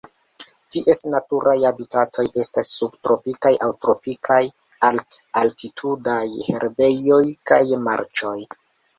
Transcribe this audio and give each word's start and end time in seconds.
Ties 0.75 0.99
naturaj 1.15 1.51
habitatoj 1.71 2.23
estas 2.43 2.71
subtropikaj 2.77 3.51
aŭ 3.65 3.67
tropikaj 3.85 4.37
alt-altitudaj 4.89 6.23
herbejoj 6.47 7.21
kaj 7.53 7.61
marĉoj. 7.89 8.35